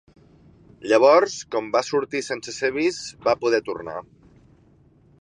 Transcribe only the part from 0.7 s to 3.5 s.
Llavors, com va sortir sense ser vist, va